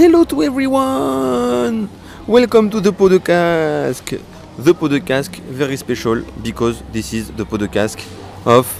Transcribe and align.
Hello 0.00 0.24
to 0.24 0.42
everyone! 0.44 1.88
Welcome 2.28 2.70
to 2.70 2.78
the 2.80 2.92
podcast. 2.92 4.22
The 4.56 4.72
podcast 4.72 5.34
very 5.50 5.76
special 5.76 6.22
because 6.44 6.80
this 6.92 7.12
is 7.12 7.32
the 7.32 7.44
podcast 7.44 7.98
of 8.46 8.70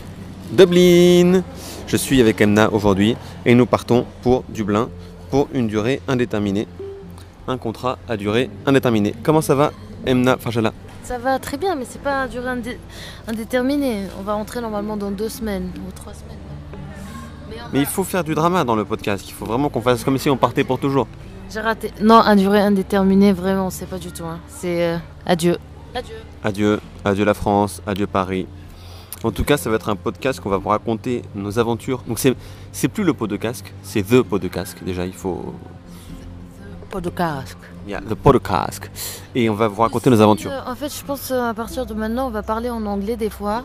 Dublin. 0.54 1.42
Je 1.90 1.96
suis 1.96 2.20
avec 2.20 2.40
Emna 2.40 2.70
aujourd'hui 2.72 3.16
et 3.44 3.54
nous 3.54 3.66
partons 3.66 4.06
pour 4.22 4.44
Dublin 4.48 4.88
pour 5.30 5.48
une 5.52 5.66
durée 5.66 6.00
indéterminée. 6.08 6.66
Un 7.48 7.58
contrat 7.58 7.98
à 8.08 8.16
durée 8.16 8.48
indéterminée. 8.66 9.14
Comment 9.24 9.40
ça 9.40 9.54
va, 9.56 9.72
Emna 10.06 10.36
Fajala 10.38 10.72
Ça 11.02 11.18
va 11.18 11.38
très 11.40 11.56
bien, 11.56 11.74
mais 11.74 11.84
c'est 11.88 12.00
pas 12.00 12.22
à 12.22 12.28
durée 12.28 12.48
indé- 12.48 12.78
indéterminée. 13.26 14.04
On 14.18 14.22
va 14.22 14.34
rentrer 14.34 14.60
normalement 14.60 14.96
dans 14.96 15.10
deux 15.10 15.28
semaines 15.28 15.70
ou 15.86 15.90
trois 15.92 16.12
semaines. 16.14 16.36
Mais 17.72 17.80
il 17.80 17.86
faut 17.86 18.04
faire 18.04 18.22
du 18.22 18.34
drama 18.36 18.62
dans 18.64 18.76
le 18.76 18.84
podcast. 18.84 19.24
Il 19.28 19.32
faut 19.32 19.44
vraiment 19.44 19.68
qu'on 19.68 19.80
fasse 19.80 20.04
comme 20.04 20.18
si 20.18 20.30
on 20.30 20.36
partait 20.36 20.62
pour 20.64 20.78
toujours. 20.78 21.08
J'ai 21.52 21.58
raté. 21.60 21.90
Non, 22.00 22.20
à 22.20 22.36
durée 22.36 22.60
indéterminée, 22.60 23.32
vraiment, 23.32 23.70
c'est 23.70 23.86
pas 23.86 23.98
du 23.98 24.12
tout. 24.12 24.22
hein. 24.24 24.38
C'est 24.48 24.84
euh, 24.84 24.96
adieu. 25.26 25.56
Adieu. 25.92 26.14
Adieu, 26.44 26.80
adieu 27.04 27.24
la 27.24 27.34
France, 27.34 27.82
adieu 27.88 28.06
Paris. 28.06 28.46
En 29.22 29.30
tout 29.30 29.44
cas, 29.44 29.56
ça 29.58 29.68
va 29.68 29.76
être 29.76 29.88
un 29.90 29.96
podcast 29.96 30.40
qu'on 30.40 30.48
va 30.48 30.56
vous 30.56 30.70
raconter 30.70 31.22
nos 31.34 31.58
aventures. 31.58 32.02
Donc 32.08 32.18
c'est 32.18 32.88
plus 32.88 33.04
le 33.04 33.12
pot 33.14 33.26
de 33.26 33.36
casque, 33.36 33.72
c'est 33.82 34.02
the 34.02 34.22
pot 34.22 34.38
de 34.38 34.48
casque. 34.48 34.82
Déjà, 34.82 35.04
il 35.04 35.12
faut 35.12 35.54
Pas 36.90 37.00
de 37.00 37.10
casque. 37.10 37.58
yeah, 37.86 38.00
the 38.00 38.14
pot 38.14 38.32
de 38.32 38.38
casque. 38.38 38.90
Et 39.34 39.48
on 39.50 39.54
va 39.54 39.68
vous 39.68 39.82
raconter 39.82 40.08
nos 40.10 40.20
aventures. 40.20 40.50
Euh, 40.50 40.70
en 40.72 40.74
fait, 40.74 40.88
je 40.88 41.04
pense 41.04 41.30
euh, 41.30 41.50
à 41.50 41.54
partir 41.54 41.84
de 41.86 41.94
maintenant, 41.94 42.26
on 42.28 42.30
va 42.30 42.42
parler 42.42 42.70
en 42.70 42.84
anglais 42.86 43.16
des 43.16 43.30
fois. 43.30 43.62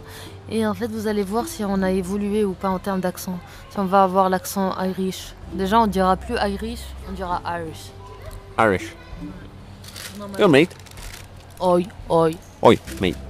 Et 0.52 0.68
en 0.68 0.74
fait, 0.76 0.88
vous 0.92 1.08
allez 1.08 1.24
voir 1.24 1.48
si 1.48 1.64
on 1.66 1.82
a 1.82 1.90
évolué 1.92 2.44
ou 2.44 2.52
pas 2.54 2.70
en 2.70 2.78
termes 2.78 3.00
d'accent. 3.00 3.40
Si 3.72 3.80
on 3.80 3.86
va 3.86 4.04
avoir 4.04 4.30
l'accent 4.30 4.76
Irish. 4.84 5.34
Déjà, 5.54 5.80
on 5.80 5.88
dira 5.88 6.18
plus 6.18 6.36
Irish, 6.36 6.82
on 7.10 7.14
dira 7.14 7.42
Irish. 7.46 7.92
Irish. 8.60 8.96
Yo 10.38 10.48
mate. 10.48 10.76
Oi, 11.60 11.84
oi. 12.10 12.32
Oi, 12.62 12.78
mate. 13.02 13.25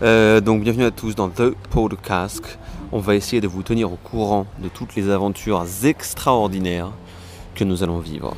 Euh, 0.00 0.40
donc 0.40 0.62
bienvenue 0.62 0.84
à 0.84 0.92
tous 0.92 1.16
dans 1.16 1.28
The 1.28 1.56
Podcast. 1.70 2.60
On 2.92 3.00
va 3.00 3.16
essayer 3.16 3.40
de 3.40 3.48
vous 3.48 3.64
tenir 3.64 3.92
au 3.92 3.96
courant 3.96 4.46
de 4.60 4.68
toutes 4.68 4.94
les 4.94 5.10
aventures 5.10 5.64
extraordinaires 5.82 6.92
que 7.56 7.64
nous 7.64 7.82
allons 7.82 7.98
vivre. 7.98 8.36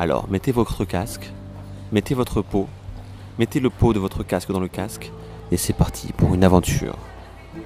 Alors, 0.00 0.28
mettez 0.28 0.50
votre 0.50 0.84
casque, 0.84 1.30
mettez 1.92 2.14
votre 2.14 2.42
pot, 2.42 2.66
mettez 3.38 3.60
le 3.60 3.70
pot 3.70 3.92
de 3.92 4.00
votre 4.00 4.24
casque 4.24 4.50
dans 4.50 4.58
le 4.58 4.66
casque, 4.66 5.12
et 5.52 5.56
c'est 5.56 5.74
parti 5.74 6.12
pour 6.12 6.34
une 6.34 6.42
aventure 6.42 6.96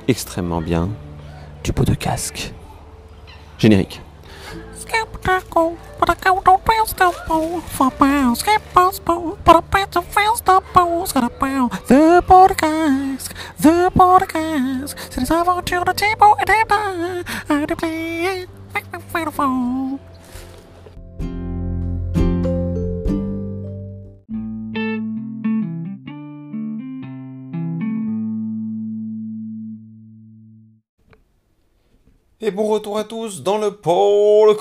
extrêmement 0.06 0.60
bien 0.60 0.90
du 1.62 1.72
pot 1.72 1.84
de 1.84 1.94
casque. 1.94 2.52
Générique. 3.56 4.02
But 5.24 5.30
I 5.30 5.40
go 5.48 5.70
to 5.70 5.94
para 6.04 6.14
cá 6.16 6.30
não 6.44 6.58
fez 6.58 6.92
tampão, 6.92 7.62
fapão, 7.62 8.34
skipaspo, 8.34 9.38
para 9.42 9.62
preto 9.62 10.02
fez 10.02 10.40
tampão, 10.42 11.02
escarapão, 11.02 11.70
the 11.88 12.20
podcast, 12.20 13.30
the 13.58 13.88
podcast, 13.90 15.00
se 15.10 15.18
eles 15.18 15.30
avantiam 15.30 15.82
no 15.82 15.94
tipo, 15.94 16.36
e 16.38 16.44
deba, 16.44 16.76
I 17.48 17.66
de 17.66 17.74
play, 17.74 18.48
make 18.74 18.86
vai, 18.90 19.24
vai, 19.24 19.32
vai, 19.32 19.98
Et 32.44 32.50
bon 32.50 32.66
retour 32.66 32.98
à 32.98 33.04
tous 33.04 33.42
dans 33.42 33.56
le 33.56 33.74
podcast. 33.74 34.60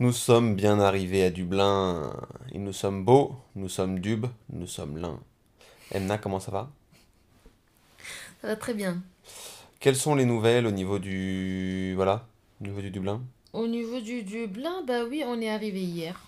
Nous 0.00 0.10
sommes 0.10 0.56
bien 0.56 0.80
arrivés 0.80 1.22
à 1.22 1.30
Dublin. 1.30 2.12
Et 2.50 2.58
nous 2.58 2.72
sommes 2.72 3.04
beaux, 3.04 3.36
nous 3.54 3.68
sommes 3.68 4.00
dubs, 4.00 4.26
nous 4.52 4.66
sommes 4.66 4.98
lins. 4.98 5.20
Emna, 5.92 6.18
comment 6.18 6.40
ça 6.40 6.50
va? 6.50 6.68
Ça 8.42 8.48
va 8.48 8.56
très 8.56 8.74
bien. 8.74 9.00
Quelles 9.78 9.94
sont 9.94 10.16
les 10.16 10.24
nouvelles 10.24 10.66
au 10.66 10.72
niveau 10.72 10.98
du. 10.98 11.92
Voilà, 11.94 12.26
au 12.60 12.64
niveau 12.64 12.80
du 12.80 12.90
Dublin? 12.90 13.22
Au 13.52 13.68
niveau 13.68 14.00
du 14.00 14.24
Dublin, 14.24 14.82
bah 14.88 15.04
oui, 15.08 15.22
on 15.24 15.40
est 15.40 15.50
arrivé 15.50 15.82
hier. 15.82 16.20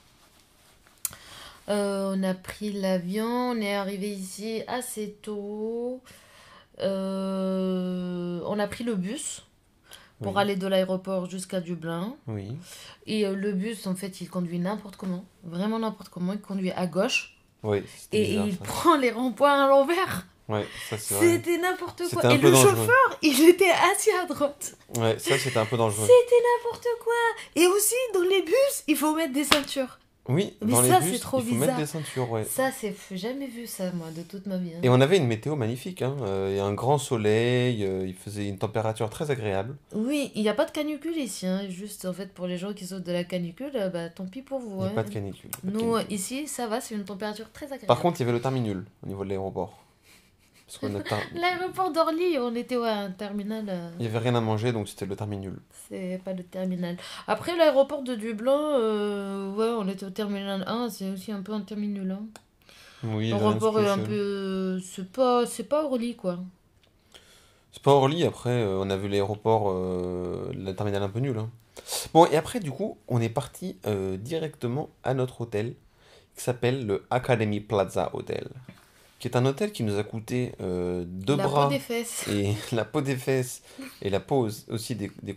Euh, 1.69 2.15
on 2.15 2.23
a 2.23 2.35
pris 2.35 2.71
l'avion, 2.71 3.27
on 3.27 3.57
est 3.57 3.75
arrivé 3.75 4.13
ici 4.13 4.63
assez 4.69 5.17
tôt. 5.21 6.01
Euh, 6.83 8.41
on 8.47 8.59
a 8.59 8.67
pris 8.67 8.85
le 8.85 8.95
bus 8.95 9.43
pour 10.23 10.35
Oui. 10.37 10.43
aller 10.43 10.57
de 10.57 10.67
l'aéroport 10.67 11.29
jusqu'à 11.31 11.61
Dublin. 11.61 12.15
Oui. 12.27 12.49
Et 13.07 13.27
euh, 13.27 13.35
le 13.35 13.53
bus, 13.53 13.87
en 13.87 13.95
fait, 13.95 14.21
il 14.21 14.29
conduit 14.29 14.59
n'importe 14.59 14.97
comment. 14.97 15.25
Vraiment 15.45 15.79
n'importe 15.79 16.09
comment. 16.11 16.33
Il 16.35 16.41
conduit 16.41 16.73
à 16.73 16.87
gauche. 16.87 17.37
Oui, 17.63 17.83
Et 18.13 18.25
bizarre 18.27 18.47
il 18.47 18.53
ça. 18.57 18.65
prend 18.65 18.97
les 18.97 19.11
ronds-points 19.11 19.65
à 19.65 19.69
l'envers. 19.69 20.27
Ouais, 20.49 20.67
ça 20.89 20.99
c'est 20.99 21.15
vrai. 21.15 21.27
C'était 21.27 21.59
n'importe 21.59 22.03
quoi. 22.11 22.27
un 22.27 22.31
Et 22.31 22.39
le 22.39 22.51
dangereux. 22.51 22.71
chauffeur, 22.71 23.19
il 23.23 23.49
était 23.49 23.71
assis 23.93 24.11
à 24.13 24.27
droite. 24.27 24.77
Ouais, 24.97 25.17
ça 25.19 25.39
c'était 25.39 25.59
un 25.59 25.67
peu 25.67 25.77
dangereux. 25.77 26.07
C'était 26.07 26.43
n'importe 26.65 26.87
quoi. 27.05 27.13
Et 27.63 27.67
aussi, 27.69 27.95
dans 28.15 28.23
les 28.23 28.43
bus, 28.43 28.85
il 28.89 28.97
faut 28.97 29.15
mettre 29.15 29.33
des 29.33 29.45
ceintures. 29.45 29.99
Oui, 30.29 30.55
Mais 30.65 30.73
dans 30.73 30.83
les 30.83 30.89
ça, 30.91 31.01
bus, 31.01 31.13
c'est 31.15 31.19
trop 31.19 31.41
il 31.41 31.47
faut 31.47 31.55
mettre 31.57 31.77
des 31.77 31.87
ceintures, 31.87 32.31
ouais. 32.31 32.45
Ça, 32.45 32.71
c'est 32.71 32.95
jamais 33.13 33.47
vu 33.49 33.67
ça, 33.67 33.91
moi, 33.93 34.09
de 34.15 34.23
toute 34.23 34.47
ma 34.47 34.59
vie. 34.59 34.71
hein. 34.77 34.81
Et 34.83 34.89
on 34.89 35.01
avait 35.01 35.17
une 35.17 35.27
météo 35.27 35.57
magnifique, 35.57 36.03
hein. 36.03 36.15
Euh, 36.23 36.49
il 36.53 36.57
y 36.57 36.61
a 36.61 36.65
un 36.65 36.75
grand 36.75 36.99
soleil, 36.99 37.85
euh, 37.85 38.07
il 38.07 38.15
faisait 38.15 38.47
une 38.47 38.59
température 38.59 39.11
très 39.11 39.31
agréable. 39.33 39.77
Oui, 39.95 40.31
il 40.37 40.43
n'y 40.43 40.49
a 40.49 40.55
pas 40.55 40.67
de 40.67 40.71
canicule 40.71 41.17
ici. 41.17 41.47
hein. 41.47 41.63
Juste, 41.69 42.05
en 42.05 42.13
fait, 42.13 42.33
pour 42.33 42.47
les 42.47 42.59
gens 42.59 42.73
qui 42.75 42.87
sautent 42.87 43.03
de 43.03 43.13
la 43.13 43.25
canicule, 43.25 43.73
euh, 43.75 43.89
bah, 43.89 44.09
tant 44.09 44.27
pis 44.27 44.43
pour 44.43 44.61
vous. 44.61 44.77
Il 44.77 44.77
n'y 44.77 44.85
a 44.85 44.87
hein. 44.89 44.95
pas 44.95 45.03
de 45.05 45.11
canicule. 45.11 45.51
pas 45.51 45.59
de 45.65 45.73
Nous, 45.73 45.93
canicule. 45.95 46.13
ici, 46.15 46.47
ça 46.47 46.69
va, 46.69 46.81
c'est 46.81 46.95
une 46.95 47.05
température 47.05 47.51
très 47.51 47.65
agréable. 47.67 47.87
Par 47.87 47.99
contre, 48.01 48.21
il 48.21 48.21
y 48.21 48.25
avait 48.25 48.33
le 48.37 48.43
terminul 48.43 48.85
au 49.03 49.07
niveau 49.09 49.25
de 49.25 49.31
l'aéroport. 49.31 49.79
Parce 49.79 49.79
qu'on 49.79 49.79
a 49.79 50.60
ter- 50.60 50.60
L'aéroport 51.35 51.91
d'Orly, 51.93 52.39
on 52.39 52.55
était 52.55 52.77
ouais, 52.77 52.89
à 52.89 52.99
un 53.01 53.11
terminal. 53.11 53.65
euh, 53.69 53.91
il 53.99 54.05
y 54.07 54.09
avait 54.09 54.19
rien 54.19 54.35
à 54.35 54.41
manger, 54.41 54.73
donc 54.73 54.89
c'était 54.89 55.07
le 55.07 55.17
terminul. 55.17 55.59
C'est 55.89 56.21
pas 56.25 56.33
le 56.33 56.45
terminal. 56.45 56.97
Après, 57.27 57.57
l'aéroport 57.57 58.03
de 58.03 58.15
Dublin, 58.15 58.77
euh, 58.79 59.53
ouais, 59.55 59.67
on 59.79 59.89
était 59.89 60.07
au 60.07 60.11
terminal 60.11 60.65
1, 60.67 60.89
c'est 60.91 61.11
aussi 61.11 61.33
un 61.33 61.43
peu 61.43 61.53
un 61.53 61.63
terminal. 61.63 62.11
Hein. 62.13 62.27
Oui, 63.03 63.31
L'aéroport 63.31 63.81
est 63.81 63.89
un 63.89 63.95
spécial. 63.97 64.07
peu. 64.09 64.81
C'est 64.85 65.11
pas, 65.11 65.47
c'est 65.47 65.65
pas 65.65 65.85
Orly, 65.85 66.15
quoi. 66.17 66.39
C'est 67.73 67.83
pas 67.83 67.93
Orly, 67.93 68.25
après, 68.25 68.51
euh, 68.51 68.79
on 68.81 68.91
a 68.91 68.97
vu 68.97 69.09
l'aéroport, 69.09 69.71
euh, 69.71 70.51
le 70.55 70.73
terminal 70.75 71.03
un 71.03 71.09
peu 71.09 71.21
nul. 71.21 71.39
hein. 71.39 71.51
Bon, 72.13 72.27
et 72.27 72.37
après, 72.37 72.61
du 72.61 72.71
coup, 72.71 72.99
on 73.09 73.21
est 73.21 73.29
parti 73.29 73.77
euh, 73.87 74.17
directement 74.17 74.91
à 75.03 75.15
notre 75.15 75.41
hôtel, 75.41 75.75
qui 76.37 76.43
s'appelle 76.45 76.87
le 76.87 77.05
Academy 77.11 77.61
Plaza 77.61 78.11
Hotel, 78.13 78.49
qui 79.21 79.29
est 79.29 79.37
un 79.37 79.45
hôtel 79.47 79.71
qui 79.71 79.83
nous 79.85 79.99
a 79.99 80.03
coûté 80.03 80.53
euh, 80.61 81.05
deux 81.07 81.37
La 81.37 81.45
bras 81.47 81.65
peau 81.69 81.71
des 81.75 81.79
fesses. 81.79 82.27
et 82.29 82.55
la 82.73 82.85
peau 82.85 83.01
des 83.03 83.17
fesses 83.17 83.63
et 84.03 84.11
la 84.11 84.19
peau 84.19 84.47
aus- 84.49 84.65
aussi 84.69 84.95
des, 84.97 85.13
des. 85.23 85.35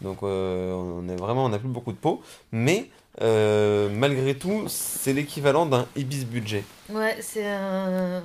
Donc, 0.00 0.22
euh, 0.22 0.72
on 0.72 1.08
est 1.08 1.16
vraiment, 1.16 1.44
on 1.44 1.50
n'a 1.50 1.58
plus 1.60 1.68
beaucoup 1.68 1.92
de 1.92 1.98
peau, 1.98 2.22
mais 2.50 2.88
euh, 3.20 3.88
malgré 3.90 4.36
tout, 4.36 4.64
c'est 4.68 5.12
l'équivalent 5.12 5.66
d'un 5.66 5.86
Ibis 5.96 6.24
budget. 6.24 6.64
Ouais, 6.88 7.16
c'est 7.20 7.46
un. 7.46 8.22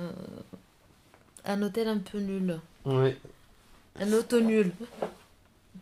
Un 1.44 1.62
hôtel 1.62 1.88
un 1.88 1.98
peu 1.98 2.18
nul. 2.20 2.58
Oui. 2.86 3.14
Un 4.00 4.12
auto 4.14 4.40
nul. 4.40 4.72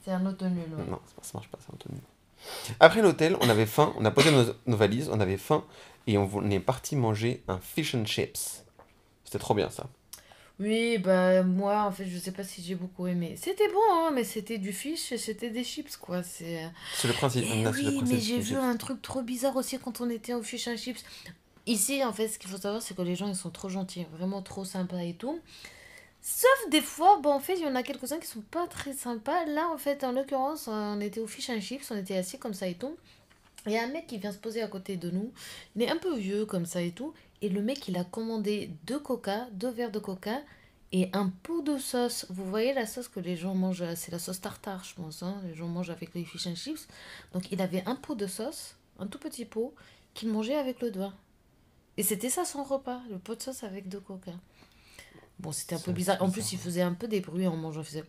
C'est 0.05 0.11
un 0.11 0.27
auto 0.27 0.47
nul. 0.47 0.65
ouais. 0.77 0.85
Non, 0.91 0.99
ça, 1.23 1.31
marche 1.35 1.49
pas, 1.49 1.59
c'est 1.65 1.73
un 1.73 1.77
peu 1.77 1.91
nul. 1.93 2.03
Après 2.81 3.01
l'hôtel, 3.01 3.37
on 3.41 3.49
avait 3.49 3.67
faim, 3.67 3.93
on 3.97 4.05
a 4.05 4.11
posé 4.11 4.33
nos, 4.33 4.45
nos 4.67 4.77
valises, 4.77 5.09
on 5.13 5.21
avait 5.21 5.37
faim 5.37 5.63
et 6.09 6.19
on 6.19 6.51
est 6.51 6.59
parti 6.59 6.97
manger 6.97 7.45
un 7.47 7.59
fish 7.59 7.95
and 7.95 8.05
chips. 8.07 8.65
C'était 9.33 9.41
trop 9.45 9.55
bien 9.55 9.71
ça. 9.71 9.89
Oui, 10.61 10.99
bah 10.99 11.43
moi, 11.43 11.85
en 11.85 11.91
fait, 11.91 12.05
je 12.07 12.19
sais 12.19 12.33
pas 12.33 12.45
si 12.45 12.61
j'ai 12.63 12.75
beaucoup 12.75 13.07
aimé. 13.07 13.35
C'était 13.41 13.69
bon, 13.69 13.81
hein, 13.95 14.11
mais 14.13 14.25
c'était 14.25 14.59
du 14.59 14.75
fish 14.75 15.11
et 15.11 15.17
c'était 15.17 15.49
des 15.49 15.65
chips, 15.65 15.97
quoi. 15.97 16.23
C'est. 16.23 16.71
C'est 16.95 17.09
le 17.09 17.15
principe. 17.15 17.47
Eh 17.51 17.63
non, 17.63 17.73
c'est 17.73 17.81
le 17.81 17.89
oui, 17.89 17.97
principe 17.97 18.15
mais 18.15 18.21
j'ai 18.21 18.39
vu 18.39 18.49
chips. 18.49 18.59
un 18.59 18.77
truc 18.77 19.01
trop 19.01 19.23
bizarre 19.23 19.57
aussi 19.57 19.79
quand 19.79 20.03
on 20.03 20.11
était 20.11 20.35
au 20.35 20.43
fish 20.43 20.69
and 20.69 20.77
chips. 20.77 21.03
Ici, 21.67 22.05
en 22.05 22.13
fait, 22.13 22.29
ce 22.29 22.39
qu'il 22.39 22.51
faut 22.51 22.59
savoir, 22.59 22.83
c'est 22.83 22.95
que 22.95 23.01
les 23.01 23.17
gens, 23.17 23.27
ils 23.27 23.35
sont 23.35 23.49
trop 23.49 23.71
gentils, 23.71 24.07
vraiment 24.13 24.43
trop 24.43 24.67
sympas 24.67 24.99
et 25.01 25.15
tout. 25.15 25.41
Sauf 26.21 26.69
des 26.71 26.83
fois, 26.83 27.21
bon, 27.23 27.31
en 27.31 27.41
fait, 27.41 27.55
il 27.55 27.63
y 27.63 27.67
en 27.67 27.75
a 27.75 27.83
quelques-uns 27.83 28.19
qui 28.19 28.27
sont 28.27 28.43
pas 28.43 28.67
très 28.67 28.93
sympas. 28.93 29.47
Là, 29.47 29.71
en 29.73 29.79
fait, 29.79 30.05
en 30.05 30.13
l'occurrence, 30.13 30.69
on 30.69 31.01
était 31.01 31.21
au 31.21 31.27
fish 31.27 31.49
and 31.49 31.63
chips, 31.63 31.91
on 31.91 31.97
était 31.97 32.19
assis 32.19 32.39
comme 32.39 32.53
ça 32.53 32.69
et 32.69 32.75
tout. 32.75 32.99
Il 33.65 33.73
y 33.73 33.79
a 33.79 33.85
un 33.85 33.89
mec 33.89 34.07
qui 34.09 34.19
vient 34.19 34.33
se 34.33 34.39
poser 34.39 34.61
à 34.61 34.69
côté 34.69 34.99
de 34.99 35.09
nous. 35.11 35.33
Il 35.75 35.83
est 35.83 35.91
un 35.91 35.97
peu 35.97 36.15
vieux 36.15 36.45
comme 36.45 36.67
ça 36.67 36.83
et 36.83 36.91
tout. 36.91 37.15
Et 37.43 37.49
le 37.51 37.61
mec, 37.63 37.89
il 37.89 37.97
a 37.99 38.05
commandé 38.05 38.71
deux 38.85 38.99
coca, 39.01 39.49
deux 39.53 39.71
verres 39.71 39.91
de 39.93 39.99
coca. 39.99 40.41
et 40.95 41.09
un 41.15 41.29
pot 41.31 41.63
de 41.63 41.79
sauce. 41.79 42.27
Vous 42.31 42.45
voyez 42.49 42.75
la 42.75 42.87
sauce 42.87 43.09
que 43.09 43.19
les 43.19 43.35
gens 43.37 43.55
mangent, 43.55 43.83
euh, 43.83 43.95
c'est 43.97 44.13
la 44.13 44.19
sauce 44.19 44.41
tartare, 44.43 44.85
je 44.85 44.95
pense. 44.95 45.23
hein, 45.23 45.41
Les 45.47 45.55
gens 45.55 45.67
mangent 45.67 45.89
avec 45.91 46.15
les 46.15 46.25
fish 46.25 46.47
and 46.47 46.55
chips. 46.55 46.87
Donc 47.33 47.51
il 47.51 47.61
avait 47.63 47.83
un 47.87 47.97
pot 47.97 48.15
de 48.15 48.27
sauce, 48.27 48.77
un 48.99 49.07
tout 49.07 49.19
petit 49.19 49.45
pot, 49.47 49.75
qu'il 50.15 50.29
mangeait 50.29 50.55
avec 50.57 50.81
le 50.83 50.91
doigt. 50.91 51.15
Et 51.97 52.03
c'était 52.03 52.29
ça 52.31 52.45
son 52.45 52.63
repas, 52.63 53.01
le 53.11 53.19
pot 53.19 53.35
de 53.35 53.43
sauce 53.43 53.65
avec 53.65 53.89
deux 53.89 54.01
coca. 54.01 54.33
Bon, 55.39 55.51
c'était 55.51 55.75
un 55.75 55.79
peu 55.81 55.93
bizarre. 55.93 56.23
En 56.23 56.31
plus, 56.31 56.53
il 56.53 56.59
faisait 56.59 56.83
un 56.83 56.95
peu 56.95 57.09
des 57.09 57.21
bruits 57.21 57.47
en 57.49 57.57
mangeant. 57.57 57.81
Il 57.81 57.87
faisait. 57.87 58.05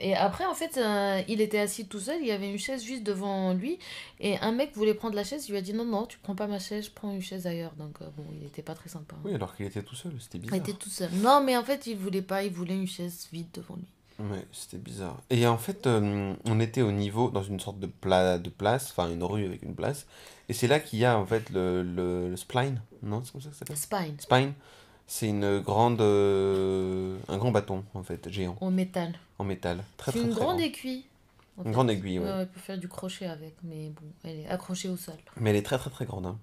Et 0.00 0.14
après, 0.14 0.44
en 0.46 0.54
fait, 0.54 0.76
euh, 0.76 1.22
il 1.28 1.40
était 1.40 1.58
assis 1.58 1.86
tout 1.86 2.00
seul. 2.00 2.18
Il 2.20 2.26
y 2.26 2.30
avait 2.32 2.50
une 2.50 2.58
chaise 2.58 2.82
juste 2.84 3.02
devant 3.02 3.52
lui. 3.54 3.78
Et 4.20 4.36
un 4.38 4.52
mec 4.52 4.72
voulait 4.74 4.94
prendre 4.94 5.14
la 5.16 5.24
chaise. 5.24 5.46
Il 5.48 5.52
lui 5.52 5.58
a 5.58 5.62
dit 5.62 5.72
Non, 5.74 5.84
non, 5.84 6.06
tu 6.06 6.18
prends 6.18 6.34
pas 6.34 6.46
ma 6.46 6.58
chaise, 6.58 6.86
je 6.86 6.90
prends 6.90 7.12
une 7.12 7.22
chaise 7.22 7.46
ailleurs. 7.46 7.72
Donc, 7.78 8.00
euh, 8.02 8.06
bon, 8.16 8.24
il 8.40 8.46
était 8.46 8.62
pas 8.62 8.74
très 8.74 8.88
sympa. 8.88 9.16
Oui, 9.24 9.34
alors 9.34 9.54
qu'il 9.56 9.66
était 9.66 9.82
tout 9.82 9.94
seul, 9.94 10.12
c'était 10.20 10.38
Il 10.38 10.42
bizarre. 10.42 10.58
était 10.58 10.72
tout 10.72 10.90
seul. 10.90 11.10
Non, 11.14 11.42
mais 11.42 11.56
en 11.56 11.64
fait, 11.64 11.86
il 11.86 11.96
voulait 11.96 12.22
pas. 12.22 12.42
Il 12.44 12.52
voulait 12.52 12.74
une 12.74 12.86
chaise 12.88 13.28
vide 13.32 13.48
devant 13.54 13.76
lui. 13.76 13.84
Ouais, 14.20 14.46
c'était 14.52 14.78
bizarre. 14.78 15.20
Et 15.30 15.44
en 15.46 15.58
fait, 15.58 15.86
euh, 15.88 16.34
on 16.44 16.60
était 16.60 16.82
au 16.82 16.92
niveau, 16.92 17.30
dans 17.30 17.42
une 17.42 17.58
sorte 17.58 17.80
de, 17.80 17.86
pla 17.88 18.38
de 18.38 18.48
place, 18.48 18.90
enfin 18.92 19.10
une 19.10 19.24
rue 19.24 19.44
avec 19.44 19.62
une 19.64 19.74
place. 19.74 20.06
Et 20.48 20.52
c'est 20.52 20.68
là 20.68 20.78
qu'il 20.78 21.00
y 21.00 21.04
a 21.04 21.18
en 21.18 21.26
fait 21.26 21.50
le, 21.50 21.82
le, 21.82 22.30
le 22.30 22.36
spline, 22.36 22.80
non? 23.02 23.22
C'est 23.24 23.32
comme 23.32 23.40
ça 23.40 23.48
que 23.50 23.56
ça 23.56 23.64
s'appelle? 23.66 23.76
Spine, 23.76 24.20
Spine. 24.20 24.52
C'est 25.06 25.28
une 25.28 25.60
grande, 25.60 26.00
euh, 26.00 27.16
un 27.28 27.36
grand 27.36 27.50
bâton 27.50 27.84
en 27.94 28.02
fait, 28.02 28.28
géant, 28.30 28.56
en 28.60 28.70
métal. 28.70 29.12
en 29.38 29.44
métal. 29.44 29.84
Très 29.96 30.12
C'est 30.12 30.18
très 30.18 30.26
une 30.28 30.32
très 30.34 30.40
grande 30.44 30.56
grand. 30.56 30.66
aiguille. 30.66 31.04
Une 31.58 31.64
fait. 31.64 31.70
grande 31.70 31.90
aiguille, 31.90 32.18
ouais. 32.18 32.24
Ouais, 32.24 32.32
on 32.42 32.46
peut 32.46 32.60
faire 32.60 32.78
du 32.78 32.88
crochet 32.88 33.26
avec. 33.26 33.54
Mais 33.62 33.90
bon, 33.90 34.06
elle 34.24 34.40
est 34.40 34.48
accrochée 34.48 34.88
au 34.88 34.96
sol. 34.96 35.14
Mais 35.38 35.50
elle 35.50 35.56
est 35.56 35.62
très 35.62 35.78
très 35.78 35.90
très 35.90 36.04
grande. 36.06 36.26
hein. 36.26 36.36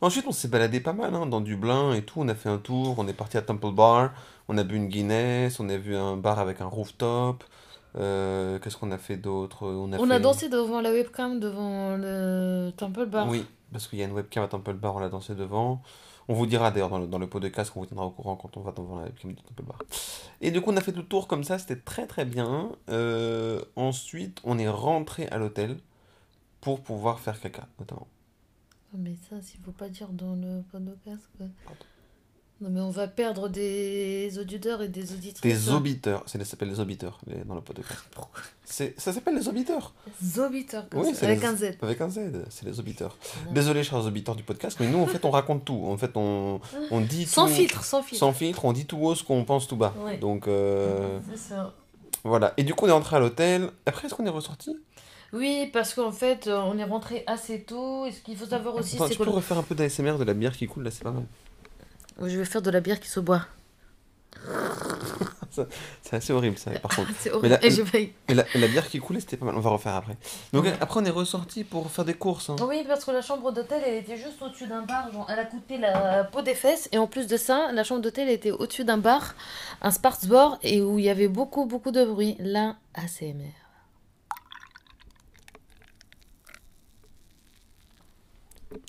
Ensuite, 0.00 0.26
on 0.26 0.32
s'est 0.32 0.48
baladé 0.48 0.80
pas 0.80 0.92
mal 0.92 1.14
hein, 1.14 1.26
dans 1.26 1.40
Dublin 1.40 1.94
et 1.94 2.02
tout. 2.02 2.20
On 2.20 2.28
a 2.28 2.34
fait 2.34 2.48
un 2.48 2.58
tour. 2.58 2.94
On 2.98 3.06
est 3.08 3.12
parti 3.12 3.36
à 3.36 3.42
Temple 3.42 3.72
Bar. 3.72 4.12
On 4.48 4.56
a 4.58 4.62
bu 4.62 4.76
une 4.76 4.88
Guinness. 4.88 5.60
On 5.60 5.68
a 5.68 5.76
vu 5.76 5.96
un 5.96 6.16
bar 6.16 6.38
avec 6.38 6.60
un 6.60 6.66
rooftop. 6.66 7.42
Euh, 7.96 8.58
Qu'est-ce 8.58 8.76
qu'on 8.76 8.90
a 8.92 8.98
fait 8.98 9.16
d'autre? 9.16 9.66
On 9.66 9.92
a 9.92 9.98
On 9.98 10.10
a 10.10 10.18
dansé 10.18 10.48
devant 10.48 10.80
la 10.80 10.90
webcam, 10.90 11.38
devant 11.40 11.96
le 11.96 12.70
Temple 12.76 13.06
Bar. 13.06 13.28
Oui, 13.28 13.44
parce 13.72 13.86
qu'il 13.88 13.98
y 13.98 14.02
a 14.02 14.06
une 14.06 14.12
webcam 14.12 14.42
à 14.44 14.48
Temple 14.48 14.74
Bar. 14.74 14.96
On 14.96 14.98
l'a 15.00 15.08
dansé 15.08 15.34
devant. 15.34 15.82
On 16.28 16.34
vous 16.34 16.46
dira 16.46 16.70
d'ailleurs 16.70 16.88
dans 16.88 16.98
le, 16.98 17.06
dans 17.06 17.18
le 17.18 17.26
pot 17.26 17.40
de 17.40 17.48
casque, 17.48 17.76
on 17.76 17.80
vous 17.80 17.86
tiendra 17.86 18.06
au 18.06 18.10
courant 18.10 18.36
quand 18.36 18.56
on 18.56 18.60
va 18.60 18.72
devant 18.72 18.96
la 18.96 19.04
webcam 19.04 19.32
de 19.32 19.40
Temple 19.40 19.62
Bar. 19.62 19.82
Et 20.40 20.50
du 20.50 20.60
coup, 20.60 20.70
on 20.70 20.76
a 20.76 20.80
fait 20.80 20.92
tout 20.92 21.00
le 21.00 21.06
tour 21.06 21.28
comme 21.28 21.44
ça. 21.44 21.58
C'était 21.58 21.76
très 21.80 22.06
très 22.06 22.24
bien. 22.24 22.72
Euh, 22.88 23.62
ensuite, 23.76 24.40
on 24.44 24.58
est 24.58 24.68
rentré 24.68 25.26
à 25.28 25.38
l'hôtel 25.38 25.78
pour 26.60 26.82
pouvoir 26.82 27.20
faire 27.20 27.38
caca, 27.40 27.68
notamment. 27.78 28.08
Mais 28.96 29.16
ça, 29.28 29.42
s'il 29.42 29.60
faut 29.60 29.72
pas 29.72 29.88
dire 29.88 30.08
dans 30.08 30.34
le 30.34 30.62
podcast. 30.70 31.28
quoi. 31.36 31.46
Non, 32.60 32.70
mais 32.70 32.80
on 32.80 32.90
va 32.90 33.08
perdre 33.08 33.48
des 33.48 34.38
auditeurs 34.38 34.80
et 34.80 34.88
des 34.88 35.12
auditrices. 35.12 35.42
Des 35.42 35.70
obiteurs, 35.70 36.22
ça 36.26 36.42
s'appelle 36.44 36.68
les 36.68 36.78
obiteurs 36.80 37.18
les- 37.26 37.44
dans 37.44 37.54
le 37.56 37.60
podcast. 37.60 37.90
Ça 38.64 39.12
s'appelle 39.12 39.34
les 39.36 39.46
obiteurs, 39.48 39.92
Zobiteurs, 40.24 40.88
comme 40.88 41.00
Oui, 41.02 41.10
ça, 41.10 41.20
c'est 41.20 41.26
avec 41.26 41.40
les- 41.42 41.46
un 41.46 41.54
Z. 41.56 41.64
avec 41.82 42.00
un 42.00 42.08
Z, 42.08 42.20
c'est 42.48 42.64
les 42.64 42.80
obiteurs. 42.80 43.16
Non. 43.46 43.52
Désolé, 43.52 43.84
chers 43.84 44.02
auditeurs 44.04 44.34
du 44.34 44.42
podcast, 44.42 44.78
mais 44.80 44.88
nous, 44.88 44.98
en 44.98 45.06
fait, 45.06 45.24
on 45.24 45.30
raconte 45.30 45.64
tout. 45.66 45.84
En 45.86 45.96
fait, 45.98 46.16
on, 46.16 46.60
on 46.90 47.00
dit 47.02 47.24
Sans 47.26 47.46
tout- 47.46 47.52
filtre, 47.52 47.84
sans 47.84 48.02
filtre. 48.02 48.18
Sans 48.20 48.32
filtre, 48.32 48.64
on 48.64 48.72
dit 48.72 48.86
tout 48.86 48.96
haut 48.98 49.14
ce 49.14 49.22
qu'on 49.22 49.44
pense 49.44 49.68
tout 49.68 49.76
bas. 49.76 49.92
Ouais. 50.04 50.16
Donc, 50.16 50.48
euh, 50.48 51.18
C'est 51.30 51.36
ça. 51.36 51.74
voilà. 52.24 52.54
Et 52.56 52.62
du 52.64 52.72
coup, 52.74 52.86
on 52.86 52.88
est 52.88 52.92
rentré 52.92 53.16
à 53.16 53.20
l'hôtel. 53.20 53.68
Après, 53.84 54.06
est-ce 54.06 54.14
qu'on 54.14 54.26
est 54.26 54.30
ressorti? 54.30 54.74
Oui, 55.34 55.68
parce 55.72 55.92
qu'en 55.94 56.12
fait, 56.12 56.46
euh, 56.46 56.58
on 56.64 56.78
est 56.78 56.84
rentré 56.84 57.22
assez 57.26 57.62
tôt. 57.62 58.06
Et 58.06 58.12
ce 58.12 58.20
qu'il 58.22 58.36
faut 58.36 58.46
savoir 58.46 58.74
aussi, 58.76 58.96
Attends, 58.96 59.04
c'est 59.08 59.12
Tu 59.12 59.18
que. 59.18 59.24
peux 59.24 59.30
refaire 59.30 59.58
un 59.58 59.62
peu 59.62 59.74
d'ASMR 59.74 60.16
de 60.18 60.24
la 60.24 60.32
bière 60.34 60.56
qui 60.56 60.66
coule, 60.66 60.84
là, 60.84 60.90
c'est 60.90 61.02
pas 61.04 61.10
mal. 61.12 61.24
Je 62.20 62.38
vais 62.38 62.44
faire 62.44 62.62
de 62.62 62.70
la 62.70 62.80
bière 62.80 63.00
qui 63.00 63.08
se 63.08 63.20
boit. 63.20 63.46
C'est 66.02 66.16
assez 66.16 66.32
horrible, 66.32 66.58
ça, 66.58 66.70
par 66.80 66.94
contre. 66.94 67.10
C'est 67.18 67.30
Mais 67.30 67.36
horrible. 67.36 67.54
la- 67.92 67.98
Et. 67.98 68.14
Mais 68.28 68.34
la, 68.34 68.44
la 68.56 68.66
bière 68.68 68.86
qui 68.88 68.98
coulait, 68.98 69.20
c'était 69.20 69.36
pas 69.36 69.46
mal. 69.46 69.54
On 69.56 69.60
va 69.60 69.70
refaire 69.70 69.94
après. 69.94 70.16
Donc, 70.52 70.66
après, 70.80 71.00
on 71.00 71.04
est 71.04 71.10
ressorti 71.10 71.62
pour 71.64 71.88
faire 71.90 72.04
des 72.04 72.14
courses. 72.14 72.50
hein. 72.50 72.56
Oui, 72.66 72.84
parce 72.86 73.04
que 73.04 73.10
la 73.12 73.22
chambre 73.22 73.52
d'hôtel, 73.52 73.82
elle 73.86 73.94
était 73.94 74.16
juste 74.16 74.42
au-dessus 74.42 74.66
d'un 74.66 74.82
bar. 74.82 75.12
Genre, 75.12 75.26
elle 75.30 75.38
a 75.38 75.44
coûté 75.44 75.78
la 75.78 76.24
peau 76.24 76.42
des 76.42 76.54
fesses. 76.54 76.88
Et 76.92 76.98
en 76.98 77.06
plus 77.06 77.26
de 77.28 77.36
ça, 77.36 77.70
la 77.72 77.84
chambre 77.84 78.02
d'hôtel 78.02 78.28
était 78.28 78.50
au-dessus 78.50 78.84
d'un 78.84 78.98
bar, 78.98 79.34
un 79.80 79.90
Sparks 79.92 80.24
et 80.62 80.82
où 80.82 80.98
il 80.98 81.04
y 81.04 81.10
avait 81.10 81.28
beaucoup, 81.28 81.64
beaucoup 81.66 81.92
de 81.92 82.04
bruit. 82.04 82.36
Là, 82.40 82.76
ACMR. 82.94 83.52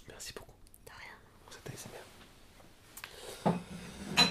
Merci 0.10 0.34
beaucoup. 0.34 0.52
De 0.86 0.92
rien. 0.92 1.16
C'était 1.52 1.74
ASMR. 1.74 2.04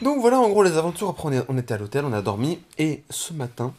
Donc 0.04 0.20
voilà 0.20 0.38
en 0.40 0.48
gros 0.50 0.62
les 0.62 0.76
aventures. 0.76 1.08
Après 1.08 1.28
on, 1.28 1.32
est- 1.32 1.44
on 1.48 1.58
était 1.58 1.74
à 1.74 1.78
l'hôtel, 1.78 2.04
on 2.04 2.12
a 2.12 2.22
dormi. 2.22 2.58
Et 2.78 3.02
ce 3.10 3.32
matin, 3.32 3.74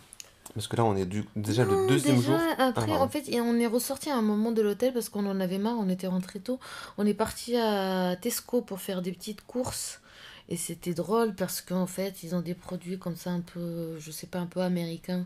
parce 0.54 0.68
que 0.68 0.75
là 0.75 0.83
on 0.83 0.95
est 0.95 1.06
du, 1.06 1.24
déjà 1.36 1.63
Non, 1.66 1.81
le 1.83 1.88
deuxième 1.88 2.18
déjà, 2.18 2.27
jour. 2.27 2.36
Après, 2.36 2.56
Ah, 2.57 2.72
pardon. 2.74 2.94
en 2.95 3.07
fait, 3.10 3.30
et 3.30 3.39
on 3.42 3.56
est 3.60 3.68
ressorti 3.68 4.10
à 4.10 4.18
un 4.18 4.22
moment 4.22 4.51
de 4.51 4.62
l'hôtel 4.62 4.92
parce 4.94 5.10
qu'on 5.10 5.25
en 5.25 5.39
avait 5.39 5.57
marre, 5.60 5.77
on 5.80 5.88
était 5.89 6.07
rentré 6.07 6.39
tôt. 6.39 6.60
On 6.98 7.06
est 7.06 7.13
parti 7.13 7.56
à 7.56 8.16
Tesco 8.18 8.62
pour 8.62 8.81
faire 8.81 9.01
des 9.01 9.12
petites 9.12 9.45
courses. 9.45 10.01
Et 10.48 10.57
c'était 10.57 10.94
drôle 10.94 11.33
parce 11.33 11.60
qu'en 11.62 11.88
fait, 11.88 12.22
ils 12.22 12.36
ont 12.36 12.42
des 12.42 12.54
produits 12.54 13.00
comme 13.00 13.16
ça 13.16 13.31
un 13.31 13.42
peu, 13.42 13.98
je 14.00 14.12
sais 14.12 14.28
pas, 14.28 14.38
un 14.38 14.45
peu 14.45 14.62
américains. 14.62 15.25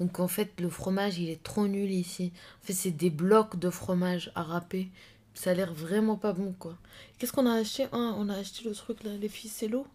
Donc 0.00 0.18
en 0.18 0.26
fait, 0.26 0.50
le 0.58 0.68
fromage, 0.68 1.18
il 1.20 1.30
est 1.30 1.40
trop 1.42 1.68
nul 1.68 1.90
ici. 1.92 2.32
En 2.62 2.66
fait, 2.66 2.72
c'est 2.72 2.90
des 2.90 3.10
blocs 3.10 3.56
de 3.60 3.70
fromage 3.70 4.32
à 4.34 4.42
râper. 4.42 4.88
Ça 5.34 5.50
a 5.50 5.54
l'air 5.54 5.72
vraiment 5.72 6.16
pas 6.16 6.32
bon, 6.32 6.52
quoi. 6.58 6.74
Qu'est-ce 7.18 7.30
qu'on 7.32 7.46
a 7.46 7.52
acheté? 7.54 7.86
Ah, 7.92 8.14
On 8.18 8.28
a 8.28 8.34
acheté 8.34 8.68
le 8.68 8.74
truc 8.74 9.04
là, 9.04 9.10
les 9.20 9.28
ficello. 9.28 9.86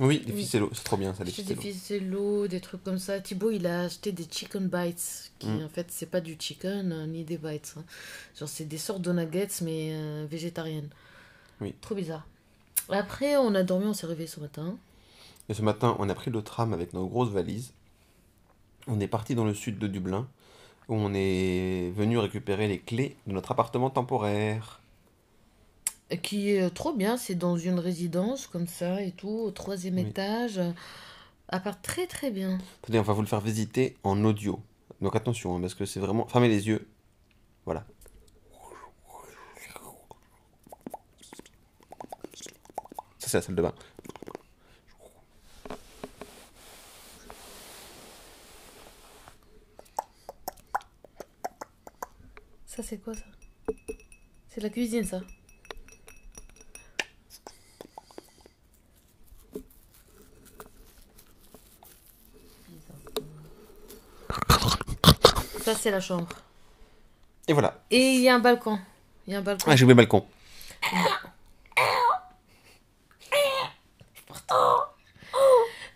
Oui, 0.00 0.22
les 0.26 0.32
Oui. 0.32 0.40
ficello, 0.42 0.70
c'est 0.72 0.82
trop 0.84 0.96
bien 0.96 1.12
ça, 1.14 1.22
les 1.24 1.30
Acheté 1.30 1.42
des 1.54 1.54
ficello. 1.60 2.00
ficello, 2.40 2.48
des 2.48 2.60
trucs 2.60 2.82
comme 2.82 2.98
ça. 2.98 3.20
Thibaut, 3.20 3.50
il 3.50 3.66
a 3.66 3.82
acheté 3.82 4.12
des 4.12 4.24
chicken 4.30 4.66
bites, 4.68 5.30
qui 5.38 5.46
Mm. 5.48 5.64
en 5.64 5.68
fait, 5.68 5.86
c'est 5.90 6.06
pas 6.10 6.20
du 6.22 6.36
chicken 6.38 6.90
euh, 6.92 7.06
ni 7.06 7.22
des 7.24 7.36
bites. 7.36 7.74
hein. 7.78 7.84
Genre, 8.38 8.48
c'est 8.48 8.64
des 8.64 8.78
sortes 8.78 9.02
de 9.02 9.12
nuggets, 9.12 9.48
mais 9.62 9.90
euh, 9.92 10.26
végétariennes. 10.28 10.88
Oui. 11.60 11.74
Trop 11.82 11.94
bizarre. 11.94 12.26
Après, 12.88 13.36
on 13.36 13.54
a 13.54 13.62
dormi, 13.62 13.86
on 13.86 13.94
s'est 13.94 14.06
réveillé 14.06 14.26
ce 14.26 14.40
matin. 14.40 14.76
Et 15.48 15.54
ce 15.54 15.62
matin, 15.62 15.96
on 15.98 16.08
a 16.08 16.14
pris 16.14 16.30
le 16.30 16.42
tram 16.42 16.72
avec 16.72 16.92
nos 16.94 17.06
grosses 17.06 17.30
valises. 17.30 17.72
On 18.86 18.98
est 19.00 19.06
parti 19.08 19.34
dans 19.34 19.44
le 19.44 19.52
sud 19.54 19.78
de 19.78 19.86
Dublin, 19.86 20.26
où 20.88 20.94
on 20.94 21.12
est 21.14 21.92
venu 21.94 22.16
récupérer 22.18 22.66
les 22.68 22.78
clés 22.78 23.16
de 23.26 23.32
notre 23.32 23.52
appartement 23.52 23.90
temporaire. 23.90 24.80
Qui 26.22 26.50
est 26.50 26.62
euh, 26.62 26.70
trop 26.70 26.92
bien, 26.92 27.16
c'est 27.16 27.36
dans 27.36 27.56
une 27.56 27.78
résidence 27.78 28.46
comme 28.48 28.66
ça 28.66 29.00
et 29.02 29.12
tout, 29.12 29.28
au 29.28 29.50
troisième 29.52 29.94
Oui. 29.96 30.02
étage. 30.02 30.58
euh, 30.58 30.72
À 31.48 31.60
part 31.60 31.80
très 31.80 32.06
très 32.06 32.30
bien. 32.30 32.58
Attendez, 32.82 32.98
on 32.98 33.02
va 33.02 33.12
vous 33.12 33.22
le 33.22 33.28
faire 33.28 33.40
visiter 33.40 33.96
en 34.02 34.24
audio. 34.24 34.60
Donc 35.00 35.14
attention, 35.16 35.56
hein, 35.56 35.60
parce 35.60 35.74
que 35.74 35.84
c'est 35.86 36.00
vraiment... 36.00 36.26
Fermez 36.26 36.48
les 36.48 36.66
yeux. 36.68 36.88
Voilà. 37.64 37.86
Ça, 43.18 43.28
c'est 43.28 43.36
la 43.38 43.42
salle 43.42 43.54
de 43.54 43.62
bain. 43.62 43.74
Ça, 52.66 52.82
c'est 52.82 52.98
quoi 52.98 53.14
ça? 53.14 53.24
C'est 54.48 54.60
la 54.60 54.70
cuisine, 54.70 55.04
ça? 55.04 55.20
Ça, 65.70 65.76
c'est 65.76 65.92
la 65.92 66.00
chambre. 66.00 66.26
Et 67.46 67.52
voilà. 67.52 67.78
Et 67.92 68.14
il 68.14 68.22
y 68.22 68.28
a 68.28 68.34
un 68.34 68.40
balcon. 68.40 68.76
Il 69.24 69.32
y 69.32 69.36
a 69.36 69.38
un 69.38 69.42
balcon. 69.42 69.70
Ah, 69.70 69.76
j'ai 69.76 69.84
oublié 69.84 69.94
le 69.94 70.02
balcon. 70.02 70.26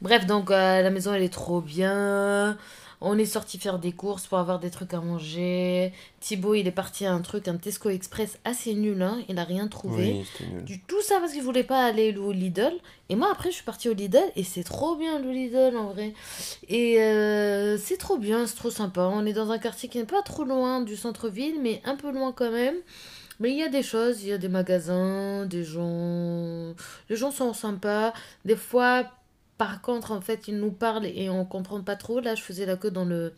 Bref, 0.00 0.26
donc 0.26 0.52
euh, 0.52 0.80
la 0.80 0.90
maison 0.90 1.12
elle 1.12 1.24
est 1.24 1.32
trop 1.32 1.60
bien. 1.60 2.56
On 3.00 3.18
est 3.18 3.26
sorti 3.26 3.58
faire 3.58 3.78
des 3.78 3.92
courses 3.92 4.26
pour 4.26 4.38
avoir 4.38 4.58
des 4.58 4.70
trucs 4.70 4.94
à 4.94 5.00
manger. 5.00 5.92
Thibaut 6.20 6.54
il 6.54 6.66
est 6.66 6.72
parti 6.72 7.06
à 7.06 7.12
un 7.12 7.20
truc, 7.20 7.48
un 7.48 7.56
Tesco 7.56 7.90
Express 7.90 8.38
assez 8.44 8.74
nul, 8.74 9.02
hein. 9.02 9.18
il 9.28 9.38
a 9.38 9.44
rien 9.44 9.68
trouvé. 9.68 10.24
Oui, 10.40 10.46
nul. 10.52 10.64
Du 10.64 10.80
tout 10.80 11.00
ça 11.02 11.18
parce 11.20 11.32
qu'il 11.32 11.42
voulait 11.42 11.64
pas 11.64 11.84
aller 11.84 12.16
au 12.16 12.32
Lidl. 12.32 12.72
Et 13.08 13.16
moi 13.16 13.28
après 13.30 13.50
je 13.50 13.56
suis 13.56 13.64
partie 13.64 13.88
au 13.88 13.94
Lidl 13.94 14.22
et 14.36 14.44
c'est 14.44 14.64
trop 14.64 14.96
bien 14.96 15.18
le 15.18 15.30
Lidl 15.30 15.76
en 15.76 15.92
vrai. 15.92 16.14
Et 16.68 17.02
euh, 17.02 17.76
c'est 17.78 17.98
trop 17.98 18.18
bien, 18.18 18.46
c'est 18.46 18.56
trop 18.56 18.70
sympa. 18.70 19.10
On 19.12 19.26
est 19.26 19.32
dans 19.32 19.50
un 19.50 19.58
quartier 19.58 19.88
qui 19.88 19.98
n'est 19.98 20.04
pas 20.04 20.22
trop 20.22 20.44
loin 20.44 20.80
du 20.80 20.96
centre-ville 20.96 21.60
mais 21.60 21.82
un 21.84 21.96
peu 21.96 22.10
loin 22.10 22.32
quand 22.32 22.50
même. 22.50 22.76
Mais 23.40 23.50
il 23.50 23.58
y 23.58 23.62
a 23.62 23.68
des 23.68 23.82
choses, 23.82 24.22
il 24.22 24.28
y 24.28 24.32
a 24.32 24.38
des 24.38 24.48
magasins, 24.48 25.44
des 25.46 25.64
gens... 25.64 26.74
Les 27.08 27.16
gens 27.16 27.30
sont 27.30 27.52
sympas. 27.52 28.12
Des 28.44 28.56
fois, 28.56 29.04
par 29.58 29.82
contre, 29.82 30.12
en 30.12 30.20
fait, 30.20 30.48
ils 30.48 30.58
nous 30.58 30.72
parlent 30.72 31.06
et 31.06 31.28
on 31.30 31.44
comprend 31.44 31.80
pas 31.82 31.96
trop. 31.96 32.20
Là, 32.20 32.34
je 32.34 32.42
faisais 32.42 32.66
la 32.66 32.76
queue 32.76 32.90
dans 32.90 33.04
le 33.04 33.32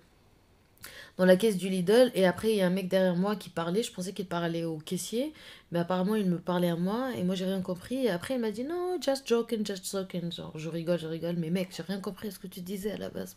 dans 1.17 1.25
la 1.25 1.37
caisse 1.37 1.57
du 1.57 1.69
Lidl 1.69 2.11
et 2.15 2.27
après 2.27 2.51
il 2.51 2.57
y 2.57 2.63
a 2.63 2.67
un 2.67 2.71
mec 2.71 2.89
derrière 2.89 3.17
moi 3.17 3.37
qui 3.37 3.49
parlait. 3.49 3.83
Je 3.83 3.93
pensais 3.93 4.13
qu'il 4.13 4.27
parlait 4.27 4.65
au 4.65 4.79
caissier, 4.79 5.33
mais 5.73 5.79
apparemment 5.79 6.15
il 6.15 6.29
me 6.29 6.39
parlait 6.39 6.69
à 6.69 6.77
moi 6.77 7.13
et 7.17 7.25
moi 7.25 7.35
j'ai 7.35 7.47
rien 7.47 7.63
compris. 7.63 8.05
Et 8.05 8.11
après 8.11 8.35
il 8.35 8.41
m'a 8.41 8.51
dit 8.51 8.65
non, 8.65 8.99
just 9.01 9.27
joking, 9.27 9.65
just 9.67 9.91
joking. 9.91 10.31
Genre 10.31 10.53
je 10.57 10.69
rigole, 10.69 10.99
je 10.99 11.07
rigole, 11.07 11.37
mais 11.37 11.51
mec, 11.51 11.71
j'ai 11.75 11.83
rien 11.83 12.01
compris 12.01 12.33
ce 12.33 12.39
que 12.39 12.47
tu 12.47 12.61
disais 12.61 12.93
à 12.93 12.99
la 12.99 13.09
base. 13.09 13.37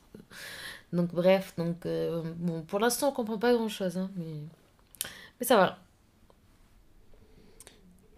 Donc 0.91 1.13
bref, 1.13 1.53
donc 1.57 1.85
euh, 1.85 2.21
bon, 2.37 2.63
pour 2.63 2.79
l'instant 2.79 3.09
on 3.09 3.13
comprend 3.13 3.37
pas 3.37 3.53
grand 3.53 3.69
chose, 3.69 3.97
hein, 3.97 4.11
mais 4.17 5.45
ça 5.45 5.55
va. 5.55 5.79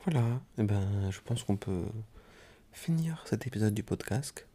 Voilà, 0.06 0.42
et 0.58 0.64
ben, 0.64 1.12
je 1.12 1.20
pense 1.22 1.44
qu'on 1.44 1.58
peut 1.58 1.86
finir 2.72 3.22
cet 3.26 3.46
épisode 3.46 3.74
du 3.76 3.84
podcast. 3.84 4.48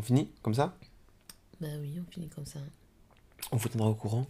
On 0.00 0.02
finit 0.02 0.30
comme 0.40 0.54
ça? 0.54 0.74
Bah 1.60 1.68
oui, 1.78 2.00
on 2.00 2.10
finit 2.10 2.30
comme 2.30 2.46
ça. 2.46 2.58
On 3.52 3.56
vous 3.58 3.68
tiendra 3.68 3.90
au 3.90 3.94
courant 3.94 4.26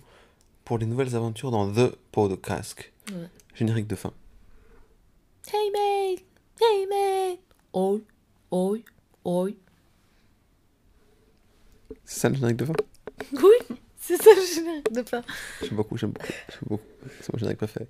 pour 0.64 0.78
les 0.78 0.86
nouvelles 0.86 1.14
aventures 1.14 1.52
dans 1.52 1.70
The 1.72 1.94
Podcast. 2.10 2.90
Ouais. 3.12 3.28
Générique 3.54 3.86
de 3.86 3.94
fin. 3.94 4.12
Hey 5.54 5.70
mate, 5.70 6.24
hey 6.60 6.86
mate. 6.88 7.38
Oi, 7.72 8.00
oi, 8.50 8.78
oi. 9.24 9.50
C'est 12.04 12.18
ça 12.18 12.28
le 12.30 12.34
générique 12.34 12.56
de 12.56 12.64
fin? 12.64 12.72
Oui, 13.32 13.76
c'est 14.00 14.20
ça 14.20 14.30
le 14.34 14.44
générique 14.54 14.92
de 14.92 15.02
fin. 15.04 15.22
J'aime 15.62 15.76
beaucoup, 15.76 15.96
j'aime 15.96 16.10
beaucoup, 16.10 16.26
j'aime 16.48 16.62
beaucoup. 16.68 16.82
C'est 17.20 17.32
mon 17.32 17.38
générique 17.38 17.58
préféré. 17.58 17.86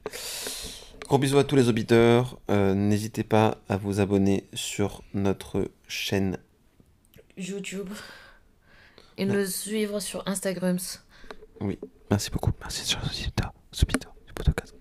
Gros 1.08 1.16
bisous 1.16 1.38
à 1.38 1.44
tous 1.44 1.56
les 1.56 1.70
auditeurs. 1.70 2.38
Euh, 2.50 2.74
N'hésitez 2.74 3.24
pas 3.24 3.56
à 3.70 3.78
vous 3.78 4.00
abonner 4.00 4.44
sur 4.52 5.02
notre 5.14 5.70
chaîne. 5.88 6.36
YouTube 7.40 7.90
et 9.18 9.24
ouais. 9.24 9.32
nous 9.32 9.46
suivre 9.46 10.00
sur 10.00 10.26
Instagram. 10.26 10.78
Oui, 11.60 11.78
merci 12.10 12.30
beaucoup. 12.30 12.52
Merci, 12.60 12.84
Sopita, 13.72 14.12
ce 14.26 14.32
podcast. 14.32 14.74